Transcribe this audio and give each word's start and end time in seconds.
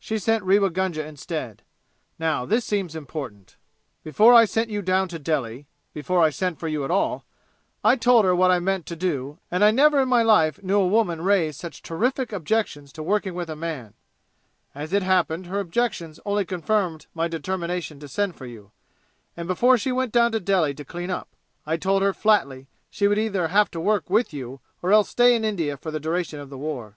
She 0.00 0.18
sent 0.18 0.42
Rewa 0.42 0.70
Gunga 0.70 1.06
instead. 1.06 1.62
Now, 2.18 2.44
this 2.44 2.64
seems 2.64 2.96
important: 2.96 3.56
"Before 4.02 4.34
I 4.34 4.44
sent 4.44 4.70
you 4.70 4.82
down 4.82 5.06
to 5.06 5.20
Delhi 5.20 5.68
before 5.94 6.20
I 6.20 6.30
sent 6.30 6.58
for 6.58 6.66
you 6.66 6.84
at 6.84 6.90
all 6.90 7.24
I 7.84 7.94
told 7.94 8.24
her 8.24 8.34
what 8.34 8.50
I 8.50 8.58
meant 8.58 8.86
to 8.86 8.96
do, 8.96 9.38
and 9.52 9.62
I 9.62 9.70
never 9.70 10.00
in 10.00 10.08
my 10.08 10.24
life 10.24 10.60
knew 10.64 10.80
a 10.80 10.86
woman 10.88 11.22
raise 11.22 11.56
such 11.56 11.80
terrific 11.80 12.32
objections 12.32 12.92
to 12.94 13.04
working 13.04 13.34
with 13.34 13.48
a 13.48 13.54
man. 13.54 13.94
As 14.74 14.92
it 14.92 15.04
happened 15.04 15.46
her 15.46 15.60
objections 15.60 16.18
only 16.26 16.44
confirmed 16.44 17.06
my 17.14 17.28
determination 17.28 18.00
to 18.00 18.08
send 18.08 18.34
for 18.34 18.46
you, 18.46 18.72
and 19.36 19.46
before 19.46 19.78
she 19.78 19.92
went 19.92 20.10
down 20.10 20.32
to 20.32 20.40
Delhi 20.40 20.74
to 20.74 20.84
clean 20.84 21.08
up 21.08 21.28
I 21.64 21.76
told 21.76 22.02
her 22.02 22.12
flatly 22.12 22.66
she 22.90 23.06
would 23.06 23.16
either 23.16 23.46
have 23.46 23.70
to 23.70 23.78
work 23.80 24.10
with 24.10 24.32
you 24.34 24.58
or 24.82 24.90
else 24.92 25.10
stay 25.10 25.36
in 25.36 25.44
India 25.44 25.76
for 25.76 25.92
the 25.92 26.00
duration 26.00 26.40
of 26.40 26.50
the 26.50 26.58
war." 26.58 26.96